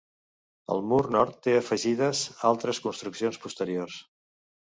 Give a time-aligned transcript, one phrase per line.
[0.75, 4.01] El mur nord té afegides altres construccions posteriors.